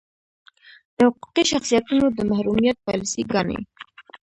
د 0.95 0.97
حقوقي 1.09 1.43
شخصیتونو 1.51 2.05
د 2.17 2.19
محرومیت 2.31 2.77
پالیسي 2.87 3.23
ګانې. 3.31 3.59